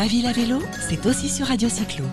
[0.00, 2.06] Ma ville à vélo, c'est aussi sur Radio Cyclo.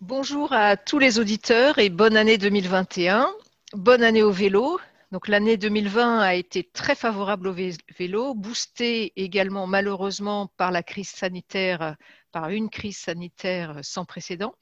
[0.00, 3.28] Bonjour à tous les auditeurs et bonne année 2021.
[3.72, 4.78] Bonne année au vélo.
[5.10, 7.56] Donc l'année 2020 a été très favorable au
[7.98, 11.96] vélo, boostée également malheureusement par la crise sanitaire,
[12.30, 14.54] par une crise sanitaire sans précédent.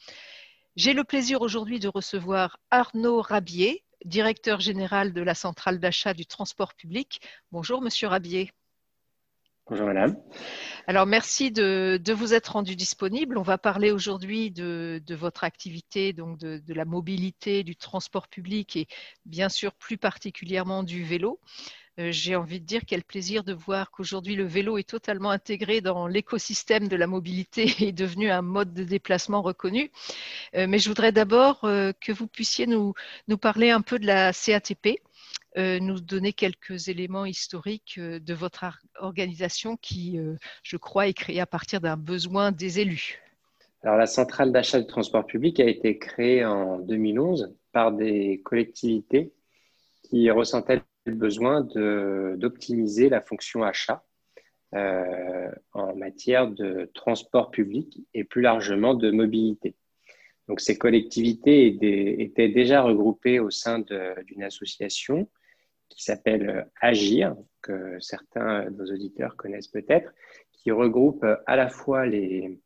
[0.76, 6.26] J'ai le plaisir aujourd'hui de recevoir Arnaud Rabier, directeur général de la centrale d'achat du
[6.26, 7.20] transport public.
[7.52, 8.52] Bonjour Monsieur Rabier.
[9.68, 10.16] Bonjour Madame.
[10.86, 13.36] Alors merci de, vous être rendu disponible.
[13.36, 18.86] On va parler aujourd'hui de, votre activité, donc de, la mobilité, du transport public et
[19.24, 21.40] bien sûr plus particulièrement du vélo.
[21.98, 25.80] Euh, j'ai envie de dire quel plaisir de voir qu'aujourd'hui le vélo est totalement intégré
[25.80, 29.90] dans l'écosystème de la mobilité et est devenu un mode de déplacement reconnu.
[30.54, 32.92] Euh, mais je voudrais d'abord euh, que vous puissiez nous,
[33.28, 35.00] nous parler un peu de la CATP,
[35.58, 38.66] nous donner quelques éléments historiques de votre
[39.00, 40.20] organisation qui,
[40.62, 43.22] je crois, est créée à partir d'un besoin des élus.
[43.82, 49.32] Alors, la centrale d'achat du transport public a été créée en 2011 par des collectivités
[50.02, 50.82] qui ressentaient
[51.14, 54.04] besoin d'optimiser la fonction achat
[54.72, 59.74] en matière de transport public et plus largement de mobilité.
[60.48, 61.66] Donc, ces collectivités
[62.20, 65.28] étaient déjà regroupées au sein d'une association
[65.88, 70.12] qui s'appelle euh, Agir, que certains de nos auditeurs connaissent peut-être,
[70.52, 72.58] qui regroupe euh, à la fois les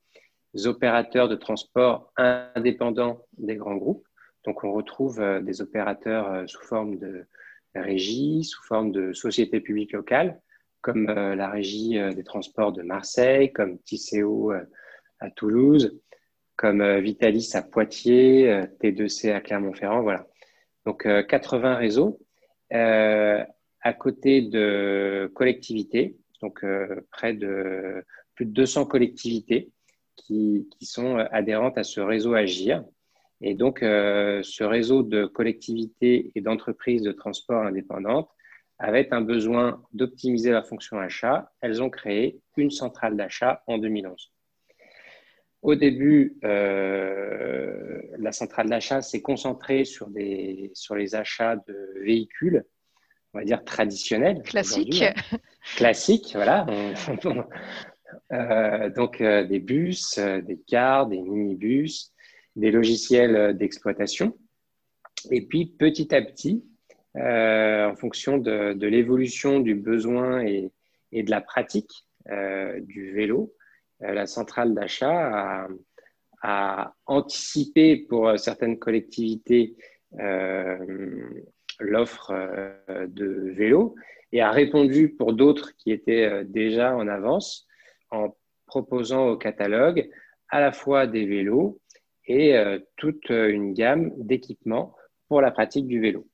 [0.65, 4.07] opérateurs de transport indépendants des grands groupes.
[4.45, 7.27] Donc, on retrouve euh, des opérateurs sous forme de
[7.75, 10.41] régie, sous forme de société publique locale,
[10.81, 14.53] comme la régie des transports de Marseille, comme Tisséo
[15.21, 16.01] à Toulouse,
[16.57, 20.27] comme Vitalis à Poitiers, T2C à Clermont-Ferrand, voilà.
[20.87, 22.19] Donc 80 réseaux
[22.73, 23.45] euh,
[23.83, 29.71] à côté de collectivités, donc euh, près de plus de 200 collectivités
[30.17, 32.85] qui, qui, sont adhérentes à ce réseau Agir.
[33.41, 38.29] Et donc, euh, ce réseau de collectivités et d'entreprises de transport indépendantes
[38.79, 41.51] avait un besoin d'optimiser la fonction achat.
[41.61, 44.33] Elles ont créé une centrale d'achat en 2011.
[45.63, 52.65] Au début, euh, la centrale d'achat s'est concentrée sur, des, sur les achats de véhicules,
[53.35, 54.43] on va dire traditionnels.
[54.43, 55.05] Classiques.
[55.77, 56.67] Classiques, voilà.
[58.33, 62.13] Euh, donc des bus, des cars, des minibus,
[62.57, 64.37] des logiciels d'exploitation.
[65.31, 66.65] Et puis petit à petit,
[67.15, 70.73] en fonction de, l'évolution du besoin et,
[71.13, 73.53] de la pratique du vélo,
[74.03, 75.69] euh, la centrale d'achat
[76.43, 79.77] a, anticipé pour certaines collectivités
[80.19, 81.45] euh,
[81.79, 83.95] l'offre euh, de vélos
[84.33, 87.67] et a répondu pour d'autres qui étaient déjà en avance
[88.11, 88.35] en
[88.67, 90.09] proposant au catalogue
[90.49, 91.80] à la fois des vélos
[92.31, 92.55] et
[92.97, 94.95] toute une gamme d'équipements
[95.29, 96.27] pour la pratique du vélo.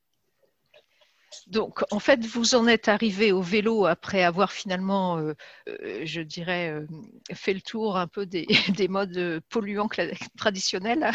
[1.47, 5.35] Donc, en fait, vous en êtes arrivé au vélo après avoir finalement, euh,
[5.69, 6.87] euh, je dirais, euh,
[7.33, 8.47] fait le tour un peu des,
[8.89, 9.89] modes polluants
[10.37, 11.11] traditionnels.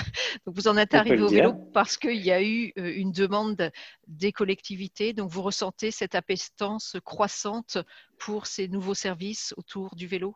[0.45, 3.71] Donc, vous en êtes arrivé au vélo parce qu'il y a eu une demande
[4.07, 5.13] des collectivités.
[5.13, 7.77] Donc, vous ressentez cette appétence croissante
[8.17, 10.35] pour ces nouveaux services autour du vélo?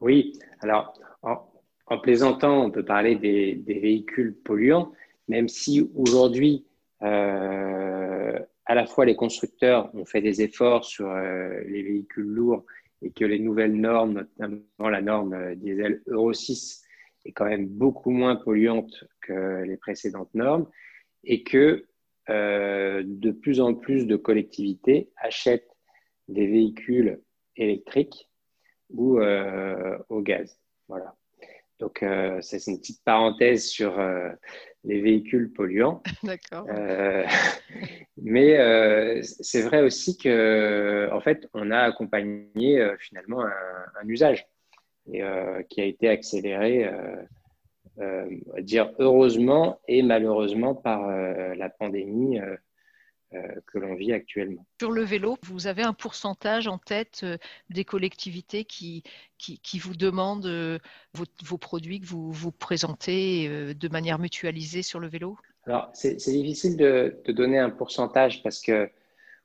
[0.00, 0.38] Oui.
[0.60, 1.53] Alors, en,
[2.02, 4.92] plaisantant, on peut parler des, véhicules polluants,
[5.28, 6.64] même si aujourd'hui,
[8.66, 12.64] à la fois les constructeurs ont fait des efforts sur euh, les véhicules lourds
[13.02, 16.82] et que les nouvelles normes, notamment la norme euh, diesel Euro 6,
[17.26, 20.68] est quand même beaucoup moins polluante que les précédentes normes
[21.24, 21.86] et que
[22.30, 25.76] euh, de plus en plus de collectivités achètent
[26.28, 27.20] des véhicules
[27.56, 28.30] électriques
[28.90, 30.58] ou au gaz.
[30.88, 31.16] Voilà.
[31.80, 34.30] Donc, euh, c'est une petite parenthèse sur euh,
[34.84, 36.02] les véhicules polluants.
[36.22, 36.66] D'accord.
[36.68, 37.24] Euh,
[38.16, 44.46] mais c'est vrai aussi que, en fait, on a accompagné finalement un, usage
[45.12, 45.22] et,
[45.68, 46.90] qui a été accéléré,
[48.60, 52.56] dire heureusement et malheureusement par la pandémie euh,
[53.66, 54.66] que l'on vit actuellement.
[54.80, 57.38] Sur le vélo, vous avez un pourcentage en tête euh,
[57.70, 59.02] des collectivités qui,
[59.38, 60.78] qui, vous demandent euh,
[61.14, 65.36] vos, produits que vous, vous présentez de manière mutualisée sur le vélo?
[65.66, 68.90] Alors, c'est difficile de, donner un pourcentage parce que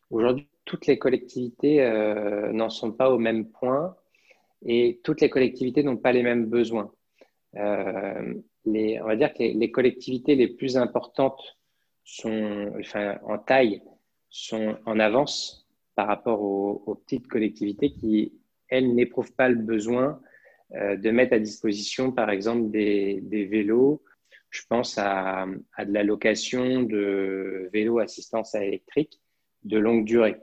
[0.09, 1.81] aujourd'hui, toutes les collectivités
[2.53, 3.95] n'en sont pas au même point
[4.65, 6.92] et toutes les collectivités n'ont pas les mêmes besoins.
[7.53, 11.58] les, on va dire que les collectivités les plus importantes
[12.25, 13.81] en taille,
[14.29, 18.33] sont en avance par rapport aux, petites collectivités qui,
[18.69, 20.21] elles, n'éprouvent pas le besoin
[20.75, 23.19] euh, de mettre à disposition, par exemple, des,
[23.51, 24.01] vélos.
[24.50, 25.45] Je pense à,
[25.77, 29.19] de la location de vélos assistance électrique
[29.63, 30.38] de longue durée.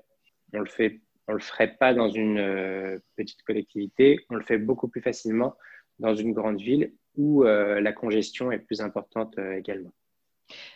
[0.53, 4.59] On le fait, on le ferait pas dans une euh, petite collectivité, on le fait
[4.59, 5.55] beaucoup plus facilement
[5.99, 9.93] dans une grande ville où euh, la congestion est plus importante également.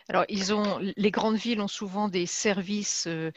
[0.09, 3.31] Alors, ils ont, les grandes villes ont souvent des services, euh,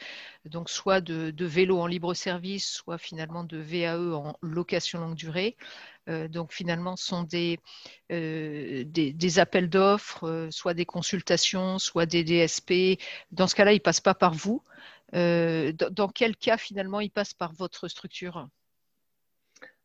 [0.45, 5.15] donc soit de, de vélos en libre service, soit finalement de VAE en location longue
[5.15, 5.55] durée.
[6.09, 7.59] Euh, donc, finalement, sont des,
[8.11, 12.99] euh, des, appels d'offres, soit des consultations, soit des DSP.
[13.31, 14.61] Dans ce cas-là, ils ne passent pas par vous.
[15.13, 18.47] dans quel cas, finalement, ils passent par votre structure?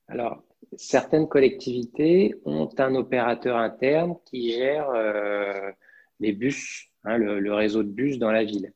[0.08, 0.42] Alors,
[0.76, 4.90] certaines collectivités ont un opérateur interne qui gère
[6.20, 8.72] les bus, hein, le, réseau de bus dans la ville.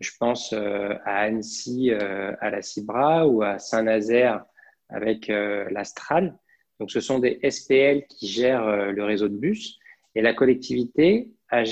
[0.00, 4.44] Je pense euh, à Annecy, euh, à la Cibra ou à Saint-Nazaire
[4.88, 6.38] avec euh, l'Astral.
[6.78, 9.78] Donc, ce sont des SPL qui gèrent le réseau de bus
[10.14, 11.62] et la collectivité a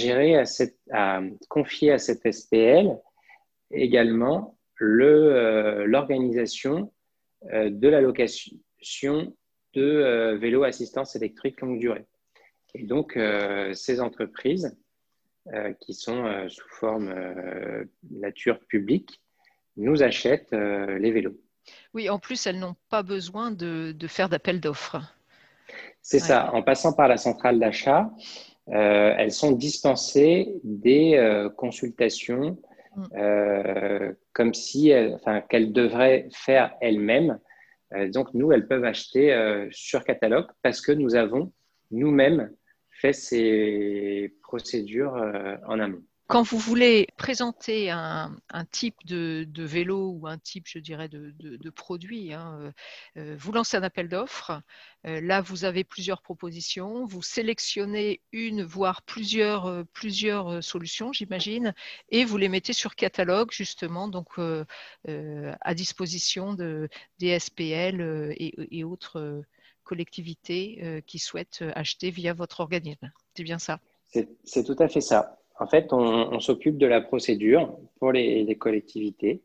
[1.49, 2.95] confié à cette SPL
[3.71, 6.93] également l'organisation
[7.43, 9.35] de la location
[9.73, 12.05] de vélos assistance électrique longue durée.
[12.75, 13.19] Et donc,
[13.73, 14.77] ces entreprises
[15.55, 19.23] euh, qui sont euh, sous forme euh, nature publique
[19.79, 21.41] nous achètent les vélos.
[21.95, 25.01] Oui, en plus, elles n'ont pas besoin de, faire d'appel d'offres.
[26.03, 26.53] C'est ça.
[26.53, 28.11] En passant par la centrale d'achat,
[28.67, 32.59] elles sont dispensées des consultations
[32.97, 34.15] mm.
[34.33, 37.39] comme si, enfin, qu'elles devraient faire elles-mêmes.
[38.09, 41.53] donc, nous, elles peuvent acheter sur catalogue parce que nous avons
[41.93, 42.51] nous-mêmes
[42.99, 46.03] fait ces procédures euh, en amont.
[46.27, 48.37] Quand vous voulez présenter un,
[48.71, 52.73] type de, vélo ou un type, je dirais, de, produit, hein, euh,
[53.17, 54.61] euh, vous lancez un appel d'offres.
[55.05, 57.07] là, vous avez plusieurs propositions.
[57.07, 59.83] Vous sélectionnez une, voire plusieurs,
[60.63, 61.73] solutions, j'imagine,
[62.11, 64.39] et vous les mettez sur catalogue, justement, donc
[65.09, 69.45] à disposition de, des SPL et autres
[69.89, 73.11] collectivités euh, qui souhaitent euh, acheter via votre organisme.
[73.35, 73.81] C'est bien ça
[74.45, 75.39] C'est tout à fait ça.
[75.59, 79.43] En fait, on, s'occupe de la procédure pour les, collectivités.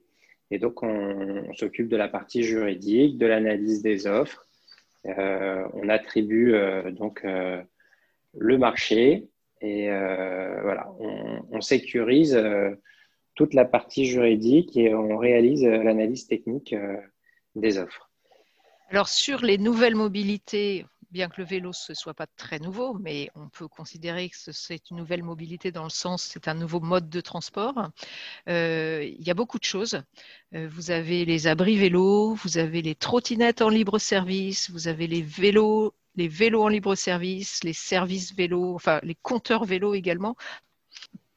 [0.52, 4.46] Et donc, on, s'occupe de la partie juridique, de l'analyse des offres.
[5.06, 6.56] Euh, on attribue
[6.92, 9.28] donc le marché
[9.60, 12.40] et voilà, on, on sécurise
[13.34, 16.76] toute la partie juridique et on réalise l'analyse technique
[17.56, 18.13] des offres.
[18.94, 23.28] Alors sur les nouvelles mobilités, bien que le vélo ne soit pas très nouveau, mais
[23.34, 27.10] on peut considérer que c'est une nouvelle mobilité dans le sens, c'est un nouveau mode
[27.10, 27.90] de transport.
[28.48, 30.00] Euh, il y a beaucoup de choses.
[30.54, 35.08] Euh, vous avez les abris vélos, vous avez les trottinettes en libre service, vous avez
[35.08, 40.36] les vélos les vélos en libre service, les services vélos, enfin les compteurs vélos également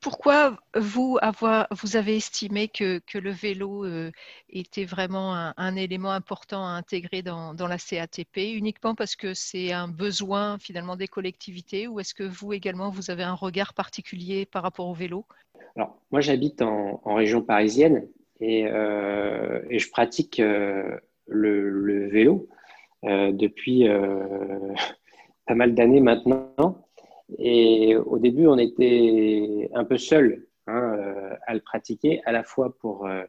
[0.07, 4.13] pourquoi vous, avez estimé que, le vélo euh,
[4.49, 9.89] était vraiment un, élément important à intégrer dans, la CATP Uniquement parce que c'est un
[9.89, 14.63] besoin finalement des collectivités ou est-ce que vous également, vous avez un regard particulier par
[14.63, 15.25] rapport au vélo?
[15.75, 18.07] Alors, moi, j'habite en, région parisienne
[18.39, 22.49] et, euh, je pratique euh, le, vélo
[23.03, 23.89] depuis
[25.49, 26.86] pas mal d'années maintenant.
[27.39, 32.45] Et au début, on était un peu seul hein, euh, à le pratiquer, à la
[32.45, 33.25] fois pour euh,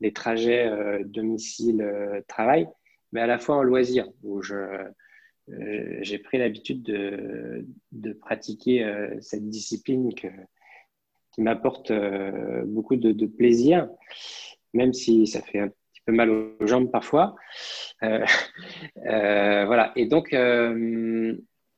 [0.00, 2.68] les trajets euh, domicile-travail,
[3.12, 8.86] mais à la fois en loisir, où j'ai pris l'habitude de, de, pratiquer
[9.20, 11.92] cette discipline qui m'apporte
[12.64, 13.88] beaucoup de, de, plaisir,
[14.72, 17.34] même si ça fait un petit peu mal aux jambes parfois.
[18.00, 19.92] voilà.
[19.96, 20.34] Et donc,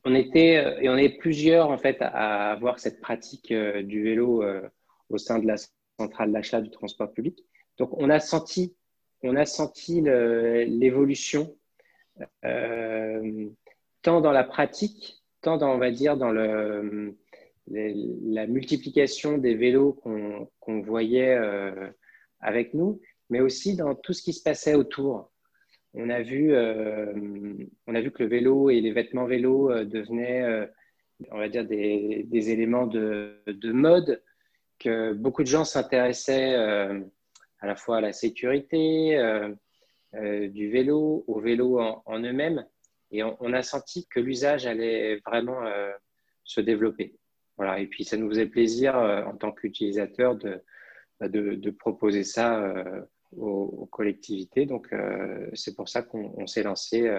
[0.05, 4.03] on était euh, et on est plusieurs en fait à avoir cette pratique euh, du
[4.03, 4.69] vélo euh,
[5.09, 5.57] au sein de la
[5.99, 7.45] centrale d'achat du transport public.
[7.79, 8.75] Donc on a senti
[9.23, 11.57] on a senti l'évolution
[14.03, 17.17] tant dans la pratique, tant dans on va dire dans le,
[17.69, 19.95] la multiplication des vélos
[20.61, 21.39] qu'on voyait
[22.41, 25.33] avec nous, mais aussi dans tout ce qui se passait autour
[25.95, 27.13] on a vu, euh,
[27.87, 30.67] on que le vélo et les vêtements vélo euh, devenaient, euh,
[31.31, 33.41] on va dire, des, éléments de,
[33.73, 34.23] mode,
[34.79, 39.17] que beaucoup de gens s'intéressaient à la fois à la sécurité
[40.13, 42.67] du vélo, au vélo en, eux-mêmes,
[43.13, 45.61] et on, a senti que l'usage allait vraiment
[46.43, 47.15] se développer.
[47.57, 47.79] Voilà.
[47.79, 52.75] Et puis, ça nous faisait plaisir en tant qu'utilisateur de, proposer ça
[53.37, 54.67] aux, collectivités.
[54.67, 54.93] Donc,
[55.55, 57.11] c'est pour ça qu'on s'est lancé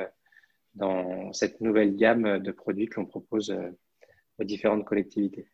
[0.74, 3.55] dans cette nouvelle gamme de produits que l'on propose
[4.39, 5.45] aux différentes collectivités.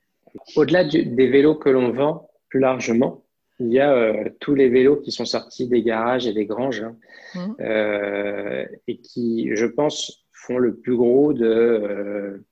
[0.56, 3.24] Au-delà des vélos que l'on vend plus largement,
[3.62, 6.82] il y a euh, tous les vélos qui sont sortis des garages et des granges
[6.82, 6.98] hein,
[7.36, 7.56] mmh.
[7.62, 12.44] euh, et qui, je pense, font le plus gros de,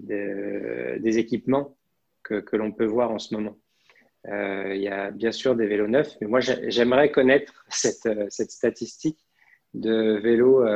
[0.00, 1.76] euh, des équipements
[2.22, 3.56] que, que l'on peut voir en ce moment.
[4.28, 9.18] Il y a bien sûr des vélos neufs, mais moi j'aimerais connaître cette, cette, statistique
[9.74, 10.66] de vélos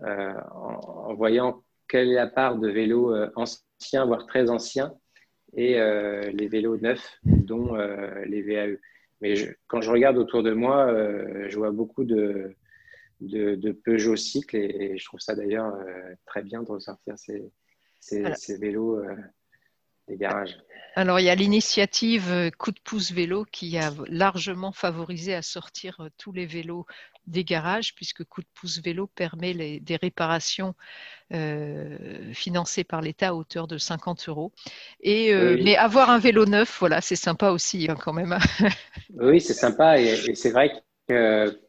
[0.00, 4.94] en, voyant quelle est la part de vélos anciens, voire très anciens,
[5.54, 8.76] et euh, les vélos neufs, dont euh, les VAE.
[9.20, 9.34] Mais
[9.66, 12.54] quand je regarde autour de moi, euh, je vois beaucoup de,
[13.20, 15.74] de, Peugeot cycle et, je trouve ça d'ailleurs
[16.26, 17.50] très bien de ressortir ces,
[18.00, 19.00] ces, vélos
[20.08, 20.56] des garages.
[20.94, 26.08] Alors, il y a l'initiative Coup de pouce vélo qui a largement favorisé à sortir
[26.16, 26.86] tous les vélos
[27.26, 30.74] des garages, puisque Coup de pouce vélo permet des réparations
[31.34, 34.52] euh, financées par l'État à hauteur de 50 euros.
[35.00, 38.38] Et, euh, Mais avoir un vélo neuf, voilà, c'est sympa aussi hein, quand même.
[39.20, 40.00] oui, c'est sympa.
[40.00, 40.72] Et, c'est vrai
[41.08, 41.60] que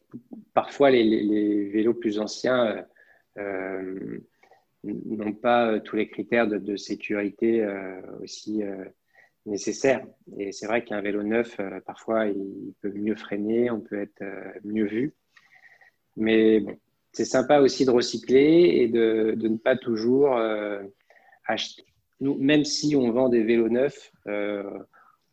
[0.54, 2.84] parfois les, vélos plus anciens
[3.36, 4.20] euh,
[4.84, 7.66] n'ont pas tous les critères de, sécurité
[8.22, 8.62] aussi
[9.46, 10.04] nécessaires.
[10.38, 14.22] Et c'est vrai qu'un vélo neuf, parfois, il peut mieux freiner, on peut être
[14.64, 15.14] mieux vu.
[16.16, 16.76] Mais bon,
[17.12, 20.82] c'est sympa aussi de recycler et de, de ne pas toujours euh,
[21.46, 21.84] acheter.
[22.20, 24.62] Nous, même si on vend des vélos neufs, euh,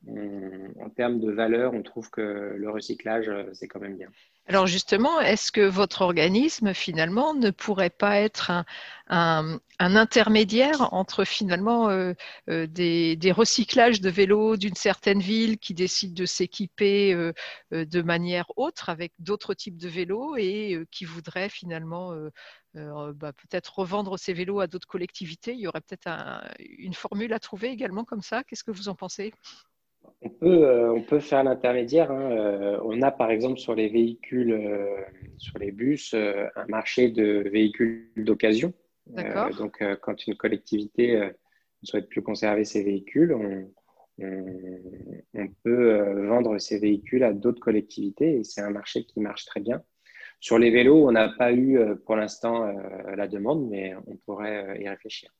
[0.08, 4.10] en termes de valeur, on trouve que le recyclage, euh, c'est quand même bien.
[4.48, 8.52] Alors justement, est-ce que votre organisme finalement ne pourrait pas être
[9.08, 12.14] un, intermédiaire entre finalement euh,
[12.50, 17.16] euh, des, recyclages de vélos d'une certaine ville qui décide de s'équiper
[17.72, 22.14] de manière autre avec d'autres types de vélos et qui voudrait finalement
[22.76, 25.54] bah, peut-être revendre ces vélos à d'autres collectivités?
[25.54, 26.08] Il y aurait peut-être
[26.60, 28.44] une formule à trouver également comme ça.
[28.44, 29.34] Qu'est-ce que vous en pensez?
[30.22, 32.12] On peut, euh, on peut faire l'intermédiaire.
[32.12, 32.32] Hein.
[32.32, 35.02] Euh, on a par exemple sur les véhicules, euh,
[35.38, 38.74] sur les bus, un marché de véhicules d'occasion.
[39.58, 43.72] donc, quand une collectivité ne souhaite plus conserver ses véhicules, on,
[45.64, 49.84] peut vendre ces véhicules à d'autres collectivités et c'est un marché qui marche très bien.
[50.40, 52.72] Sur les vélos, on n'a pas eu pour l'instant
[53.16, 55.32] la demande, mais on pourrait y réfléchir.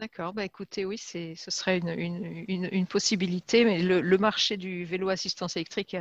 [0.00, 5.94] D'accord, bah écoutez, oui, ce serait une, possibilité, mais le, marché du vélo assistance électrique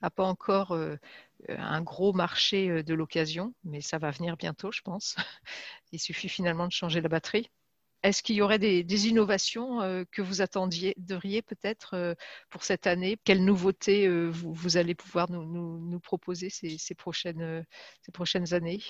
[0.00, 0.96] n'a pas encore euh,
[1.50, 5.16] un gros marché euh, de l'occasion, mais ça va venir bientôt, je pense.
[5.92, 7.50] Il suffit finalement de changer la batterie.
[8.02, 10.94] Est-ce qu'il y aurait des, innovations euh, que vous attendiez
[11.42, 12.16] peut-être
[12.48, 13.18] pour cette année?
[13.24, 18.80] Quelles nouveautés vous, allez pouvoir nous, proposer ces prochaines années?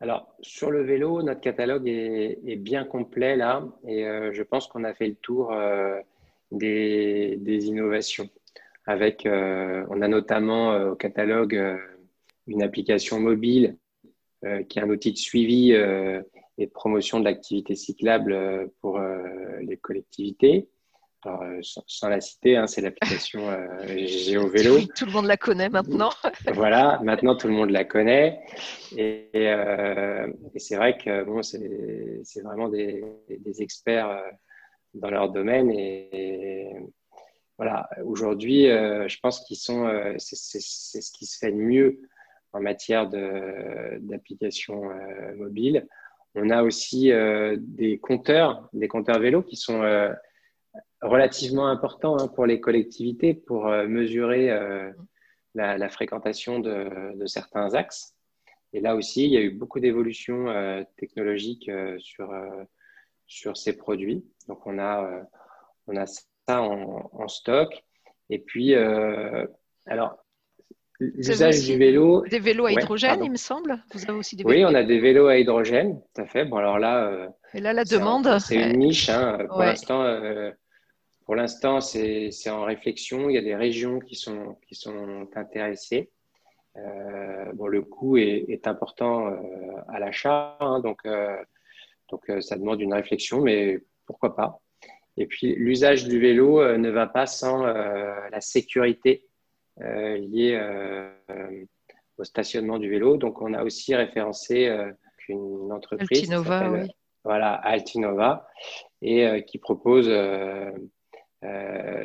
[0.00, 4.84] Alors, sur le vélo, notre catalogue est, bien complet là, et euh, je pense qu'on
[4.84, 6.00] a fait le tour euh,
[6.50, 8.28] des, innovations.
[8.86, 11.58] Avec, euh, on a notamment au catalogue
[12.46, 13.78] une application mobile
[14.68, 19.00] qui est un outil de suivi et de promotion de l'activité cyclable pour
[19.62, 20.68] les collectivités.
[21.24, 24.80] Alors, euh, sans, la citer, hein, c'est l'application euh, GeoVélo.
[24.94, 26.10] tout le monde la connaît maintenant.
[26.54, 28.40] voilà, maintenant tout le monde la connaît.
[28.96, 30.26] Et, euh,
[30.56, 33.02] c'est vrai que bon, c'est vraiment des,
[33.58, 34.22] experts
[34.92, 35.70] dans leur domaine.
[35.70, 36.74] Et,
[37.56, 39.88] voilà, aujourd'hui, je pense qu'ils sont,
[40.18, 42.00] c'est ce qui se fait de mieux
[42.52, 44.90] en matière d'application
[45.36, 45.86] mobile.
[46.34, 47.12] On a aussi
[47.58, 49.82] des compteurs, des compteurs vélo qui sont
[51.04, 54.90] relativement important hein, pour les collectivités pour euh, mesurer euh,
[55.54, 58.14] la, fréquentation de, certains axes.
[58.72, 62.34] Et là aussi, il y a eu beaucoup d'évolutions euh, technologiques sur,
[63.26, 64.24] sur ces produits.
[64.48, 65.22] Donc, on a,
[65.86, 67.84] on a ça en, stock.
[68.30, 68.74] Et puis,
[69.86, 70.16] alors,
[70.98, 72.24] l'usage du vélo.
[72.28, 73.80] Des vélos à hydrogène, il me semble.
[73.92, 76.44] Vous avez aussi des Oui, on a des vélos à hydrogène, tout à fait.
[76.44, 77.28] Bon, alors là.
[77.52, 78.38] Et là, la demande.
[78.40, 79.08] C'est une niche.
[79.08, 79.38] Hein.
[79.48, 80.02] Pour l'instant,
[81.24, 83.30] pour l'instant, c'est en réflexion.
[83.30, 86.10] Il y a des régions qui sont, qui sont intéressées.
[86.76, 89.38] Euh, bon, le coût est, est important euh,
[89.88, 91.36] à l'achat, hein, donc, euh,
[92.10, 94.60] donc ça demande une réflexion, mais pourquoi pas.
[95.16, 99.28] Et puis, l'usage du vélo ne va pas sans la sécurité
[99.78, 100.60] liée
[102.18, 103.16] au stationnement du vélo.
[103.16, 104.68] Donc, on a aussi référencé
[105.28, 106.18] une entreprise.
[106.18, 106.88] Altinova, oui.
[107.22, 108.48] Voilà, Altinova,
[109.02, 110.10] et qui propose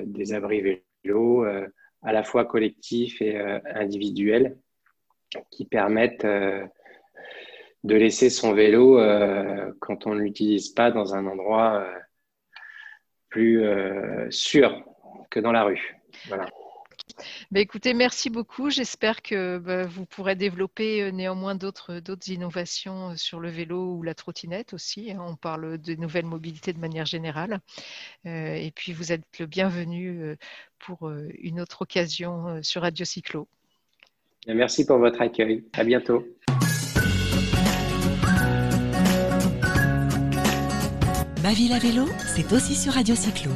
[0.06, 0.62] des abris
[1.04, 1.46] vélos
[2.02, 3.38] à la fois collectifs et
[3.74, 4.58] individuels
[5.52, 9.00] qui permettent de laisser son vélo
[9.80, 11.88] quand on ne l'utilise pas dans un endroit
[13.30, 13.64] plus
[14.30, 14.84] sûr
[15.30, 15.96] que dans la rue.
[17.52, 18.70] Bah, écoutez, merci beaucoup.
[18.70, 24.04] J'espère que bah, vous pourrez développer euh, néanmoins d'autres innovations euh, sur le vélo ou
[24.04, 25.12] la trottinette aussi.
[25.12, 25.20] Hein.
[25.22, 27.60] On parle de nouvelles mobilités de manière générale.
[28.26, 30.38] Euh, et puis, vous êtes le bienvenu
[30.80, 33.48] pour une autre occasion sur Radio Cyclo.
[34.48, 35.66] Merci pour votre accueil.
[35.74, 36.26] À bientôt.
[41.44, 43.52] Ma ville à vélo, c'est aussi sur Radio Cyclo.